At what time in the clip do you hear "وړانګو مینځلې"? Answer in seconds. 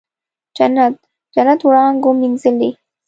1.63-2.69